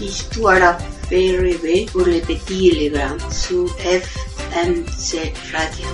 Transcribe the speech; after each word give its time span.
Histoire 0.00 0.78
fait 1.08 1.36
rêver 1.36 1.86
pour 1.90 2.06
les 2.06 2.20
petits 2.20 2.68
et 2.68 2.74
les 2.74 2.90
grands 2.90 3.18
sur 3.32 3.66
FMC 3.78 5.32
Radio. 5.52 5.88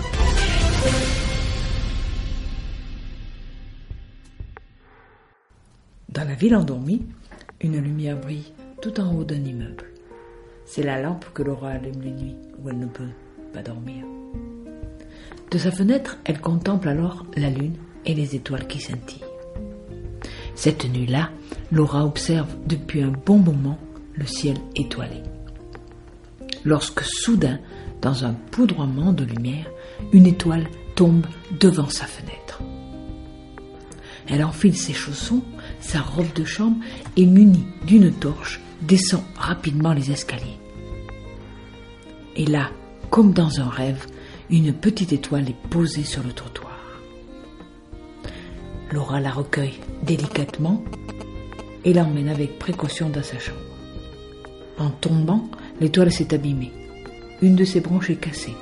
Dans 6.11 6.29
la 6.29 6.35
ville 6.35 6.55
endormie, 6.55 7.07
une 7.63 7.81
lumière 7.81 8.21
brille 8.21 8.53
tout 8.83 9.01
en 9.01 9.15
haut 9.15 9.25
d'un 9.25 9.43
immeuble. 9.43 9.87
C'est 10.67 10.83
la 10.83 11.01
lampe 11.01 11.25
que 11.33 11.43
Laura 11.43 11.71
allume 11.71 12.03
les 12.03 12.11
nuits 12.11 12.37
où 12.63 12.69
elle 12.69 12.79
ne 12.79 12.87
peut 12.87 13.09
pas 13.55 13.63
dormir. 13.63 14.05
De 15.51 15.57
sa 15.57 15.71
fenêtre, 15.71 16.19
elle 16.27 16.43
contemple 16.43 16.91
alors 16.91 17.25
la 17.37 17.49
lune 17.49 17.77
et 18.05 18.13
les 18.13 18.37
étoiles 18.37 18.67
qui 18.67 18.81
scintillent. 18.81 19.25
Cette 20.55 20.85
nuit-là, 20.93 21.31
Laura 21.73 22.05
observe 22.05 22.55
depuis 22.67 23.03
un 23.03 23.13
bon 23.25 23.39
moment 23.39 23.79
le 24.17 24.27
ciel 24.27 24.57
étoilé. 24.77 25.23
Lorsque 26.65 27.03
soudain, 27.03 27.59
dans 28.01 28.25
un 28.25 28.33
poudroiement 28.33 29.13
de 29.13 29.25
lumière, 29.25 29.71
une 30.13 30.27
étoile 30.27 30.67
tombe 30.95 31.27
devant 31.59 31.89
sa 31.89 32.07
fenêtre. 32.07 32.63
Elle 34.29 34.45
enfile 34.45 34.77
ses 34.77 34.95
chaussons, 34.95 35.43
sa 35.81 36.01
robe 36.01 36.33
de 36.35 36.45
chambre 36.45 36.79
et 37.17 37.27
munie 37.27 37.67
d'une 37.87 38.13
torche, 38.13 38.61
descend 38.83 39.23
rapidement 39.37 39.93
les 39.93 40.11
escaliers. 40.11 40.59
Et 42.37 42.47
là, 42.47 42.71
comme 43.11 43.33
dans 43.33 43.61
un 43.61 43.69
rêve, 43.69 44.07
une 44.51 44.73
petite 44.73 45.13
étoile 45.13 45.49
est 45.49 45.69
posée 45.69 46.05
sur 46.05 46.23
le 46.23 46.33
trottoir. 46.33 46.79
Laura 48.93 49.21
la 49.21 49.31
recueille 49.31 49.81
délicatement 50.03 50.83
et 51.85 51.93
l'emmène 51.93 52.29
avec 52.29 52.59
précaution 52.59 53.09
dans 53.09 53.23
sa 53.23 53.39
chambre. 53.39 53.74
En 54.79 54.91
tombant, 54.91 55.49
l'étoile 55.81 56.13
s'est 56.13 56.35
abîmée. 56.35 56.73
Une 57.43 57.57
de 57.57 57.65
ses 57.65 57.81
branches 57.81 58.11
est 58.11 58.17
cassée. 58.17 58.55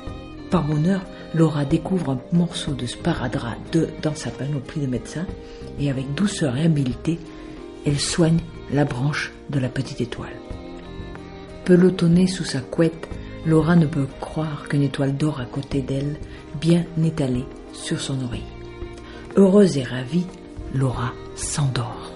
Par 0.51 0.65
bonheur, 0.65 1.03
Laura 1.35 1.65
découvre 1.65 2.11
un 2.11 2.21
morceau 2.37 2.73
de 2.73 2.87
sparadrap 2.87 3.57
de, 3.73 3.89
dans 4.03 4.15
sa 4.15 4.31
panoplie 4.31 4.83
de 4.83 4.87
médecin 4.87 5.27
et 5.81 5.89
avec 5.89 6.15
douceur 6.15 6.57
et 6.57 6.65
habileté, 6.65 7.19
elle 7.87 7.99
soigne 7.99 8.41
la 8.71 8.85
branche 8.85 9.33
de 9.49 9.59
la 9.59 9.69
petite 9.69 10.01
étoile. 10.01 10.37
Pelotonnée 11.65 12.27
sous 12.27 12.45
sa 12.45 12.61
couette, 12.61 13.09
Laura 13.47 13.77
ne 13.77 13.87
peut 13.87 14.07
croire 14.21 14.69
qu'une 14.69 14.83
étoile 14.83 15.17
dort 15.17 15.41
à 15.41 15.47
côté 15.47 15.81
d'elle, 15.81 16.17
bien 16.61 16.85
étalée 17.03 17.47
sur 17.73 18.01
son 18.01 18.23
oreille. 18.23 18.43
Heureuse 19.37 19.79
et 19.79 19.83
ravie, 19.83 20.27
Laura 20.75 21.13
s'endort. 21.35 22.13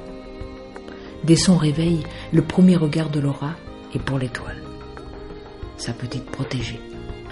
Dès 1.24 1.36
son 1.36 1.56
réveil, 1.56 2.02
le 2.32 2.42
premier 2.42 2.76
regard 2.76 3.10
de 3.10 3.20
Laura 3.20 3.54
pour 3.98 4.18
l'étoile, 4.18 4.62
sa 5.76 5.92
petite 5.92 6.26
protégée. 6.26 6.80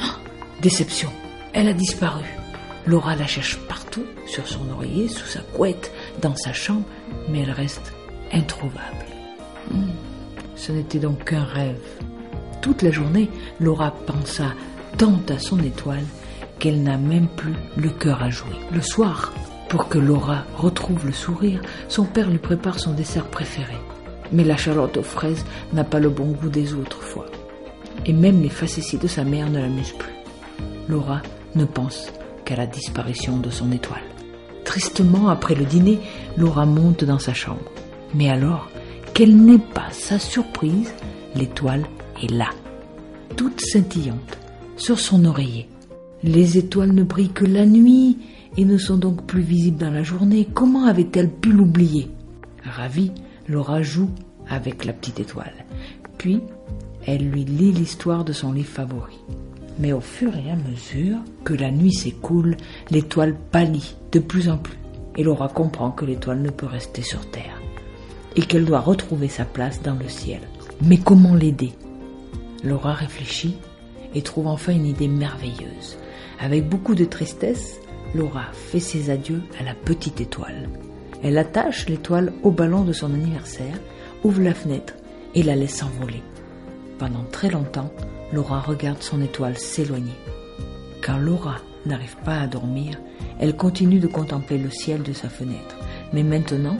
Ah, 0.00 0.16
déception, 0.60 1.10
elle 1.52 1.68
a 1.68 1.72
disparu. 1.72 2.24
Laura 2.86 3.16
la 3.16 3.26
cherche 3.26 3.58
partout, 3.68 4.04
sur 4.26 4.46
son 4.46 4.68
oreiller, 4.70 5.08
sous 5.08 5.26
sa 5.26 5.40
couette, 5.40 5.92
dans 6.20 6.36
sa 6.36 6.52
chambre, 6.52 6.84
mais 7.28 7.40
elle 7.40 7.50
reste 7.50 7.92
introuvable. 8.32 9.06
Hmm, 9.70 9.90
ce 10.56 10.72
n'était 10.72 10.98
donc 10.98 11.24
qu'un 11.24 11.44
rêve. 11.44 11.80
Toute 12.60 12.82
la 12.82 12.90
journée, 12.90 13.30
Laura 13.60 13.90
pensa 13.90 14.54
tant 14.98 15.20
à 15.28 15.38
son 15.38 15.58
étoile 15.62 16.04
qu'elle 16.58 16.82
n'a 16.82 16.98
même 16.98 17.28
plus 17.28 17.54
le 17.76 17.90
cœur 17.90 18.22
à 18.22 18.30
jouer. 18.30 18.56
Le 18.72 18.80
soir, 18.80 19.32
pour 19.68 19.88
que 19.88 19.98
Laura 19.98 20.44
retrouve 20.56 21.06
le 21.06 21.12
sourire, 21.12 21.60
son 21.88 22.04
père 22.04 22.30
lui 22.30 22.38
prépare 22.38 22.78
son 22.78 22.92
dessert 22.92 23.26
préféré. 23.26 23.76
Mais 24.32 24.44
la 24.44 24.56
charlotte 24.56 24.96
aux 24.96 25.02
fraises 25.02 25.44
n'a 25.72 25.84
pas 25.84 26.00
le 26.00 26.08
bon 26.10 26.32
goût 26.32 26.48
des 26.48 26.74
autres 26.74 27.02
fois. 27.02 27.26
Et 28.06 28.12
même 28.12 28.42
les 28.42 28.48
facéties 28.48 28.98
de 28.98 29.06
sa 29.06 29.24
mère 29.24 29.50
ne 29.50 29.58
l'amusent 29.58 29.96
plus. 29.98 30.14
Laura 30.88 31.22
ne 31.54 31.64
pense 31.64 32.12
qu'à 32.44 32.56
la 32.56 32.66
disparition 32.66 33.38
de 33.38 33.50
son 33.50 33.72
étoile. 33.72 34.02
Tristement, 34.64 35.28
après 35.28 35.54
le 35.54 35.64
dîner, 35.64 36.00
Laura 36.36 36.66
monte 36.66 37.04
dans 37.04 37.18
sa 37.18 37.34
chambre. 37.34 37.70
Mais 38.14 38.30
alors, 38.30 38.68
quelle 39.12 39.36
n'est 39.36 39.58
pas 39.58 39.90
sa 39.90 40.18
surprise, 40.18 40.92
l'étoile 41.34 41.84
est 42.22 42.30
là, 42.30 42.48
toute 43.36 43.60
scintillante, 43.60 44.38
sur 44.76 44.98
son 44.98 45.24
oreiller. 45.24 45.68
Les 46.22 46.58
étoiles 46.58 46.92
ne 46.92 47.02
brillent 47.02 47.32
que 47.32 47.44
la 47.44 47.66
nuit, 47.66 48.18
et 48.56 48.64
ne 48.64 48.78
sont 48.78 48.96
donc 48.96 49.24
plus 49.26 49.42
visibles 49.42 49.78
dans 49.78 49.90
la 49.90 50.02
journée. 50.02 50.48
Comment 50.52 50.86
avait-elle 50.86 51.30
pu 51.30 51.52
l'oublier? 51.52 52.08
Ravie, 52.64 53.12
Laura 53.48 53.82
joue 53.82 54.10
avec 54.48 54.84
la 54.84 54.92
petite 54.92 55.20
étoile. 55.20 55.64
Puis, 56.18 56.40
elle 57.06 57.28
lui 57.28 57.44
lit 57.44 57.72
l'histoire 57.72 58.24
de 58.24 58.32
son 58.32 58.52
livre 58.52 58.68
favori. 58.68 59.18
Mais 59.78 59.92
au 59.92 60.00
fur 60.00 60.34
et 60.36 60.50
à 60.50 60.56
mesure 60.56 61.18
que 61.44 61.54
la 61.54 61.70
nuit 61.70 61.92
s'écoule, 61.92 62.56
l'étoile 62.90 63.36
pâlit 63.50 63.96
de 64.12 64.18
plus 64.20 64.48
en 64.48 64.56
plus. 64.56 64.78
Et 65.16 65.22
Laura 65.22 65.48
comprend 65.48 65.90
que 65.90 66.04
l'étoile 66.04 66.40
ne 66.40 66.50
peut 66.50 66.66
rester 66.66 67.02
sur 67.02 67.28
Terre 67.30 67.60
et 68.36 68.42
qu'elle 68.42 68.64
doit 68.64 68.80
retrouver 68.80 69.28
sa 69.28 69.44
place 69.44 69.82
dans 69.82 69.94
le 69.94 70.08
ciel. 70.08 70.40
Mais 70.82 70.96
comment 70.96 71.34
l'aider? 71.34 71.72
Laura 72.64 72.94
réfléchit 72.94 73.56
et 74.14 74.22
trouve 74.22 74.46
enfin 74.46 74.72
une 74.72 74.86
idée 74.86 75.08
merveilleuse. 75.08 75.98
Avec 76.40 76.68
beaucoup 76.68 76.94
de 76.94 77.04
tristesse, 77.04 77.80
Laura 78.14 78.46
fait 78.52 78.80
ses 78.80 79.10
adieux 79.10 79.42
à 79.60 79.64
la 79.64 79.74
petite 79.74 80.20
étoile. 80.20 80.68
Elle 81.24 81.38
attache 81.38 81.88
l'étoile 81.88 82.34
au 82.42 82.50
ballon 82.50 82.84
de 82.84 82.92
son 82.92 83.12
anniversaire, 83.14 83.80
ouvre 84.24 84.42
la 84.42 84.52
fenêtre 84.52 84.92
et 85.34 85.42
la 85.42 85.56
laisse 85.56 85.76
s'envoler. 85.76 86.22
Pendant 86.98 87.24
très 87.24 87.48
longtemps, 87.48 87.90
Laura 88.30 88.60
regarde 88.60 89.02
son 89.02 89.22
étoile 89.22 89.56
s'éloigner. 89.56 90.12
Quand 91.02 91.16
Laura 91.16 91.56
n'arrive 91.86 92.16
pas 92.24 92.40
à 92.40 92.46
dormir, 92.46 93.00
elle 93.40 93.56
continue 93.56 94.00
de 94.00 94.06
contempler 94.06 94.58
le 94.58 94.70
ciel 94.70 95.02
de 95.02 95.14
sa 95.14 95.30
fenêtre. 95.30 95.76
Mais 96.12 96.22
maintenant, 96.22 96.76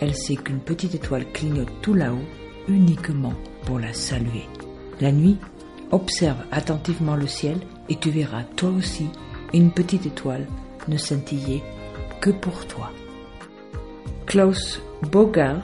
elle 0.00 0.14
sait 0.14 0.36
qu'une 0.36 0.60
petite 0.60 0.94
étoile 0.94 1.30
clignote 1.32 1.68
tout 1.82 1.94
là-haut 1.94 2.24
uniquement 2.68 3.34
pour 3.66 3.78
la 3.78 3.92
saluer. 3.92 4.48
La 5.00 5.12
nuit, 5.12 5.36
observe 5.90 6.38
attentivement 6.50 7.16
le 7.16 7.26
ciel 7.26 7.58
et 7.90 7.96
tu 7.96 8.10
verras 8.10 8.44
toi 8.56 8.70
aussi 8.70 9.08
une 9.52 9.70
petite 9.70 10.06
étoile 10.06 10.46
ne 10.88 10.96
scintillait 10.96 11.62
que 12.20 12.30
pour 12.30 12.66
toi. 12.66 12.90
Klaus 14.26 14.80
Bogart, 15.10 15.62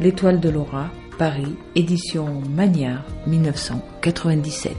L'étoile 0.00 0.40
de 0.40 0.48
Laura, 0.48 0.90
Paris, 1.18 1.56
édition 1.74 2.42
Magnard, 2.50 3.04
1997. 3.26 4.72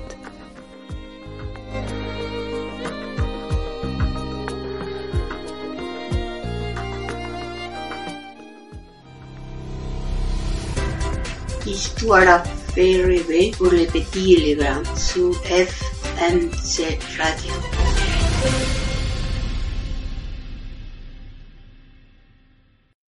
Histoire 11.65 12.43
fait 12.75 13.01
rêver 13.03 13.51
pour 13.57 13.71
les 13.71 13.87
petits 13.87 14.33
et 14.33 14.41
les 14.41 14.55
grands 14.55 14.95
sur 14.95 15.33
FMC 15.45 16.99
Radio. 17.17 17.53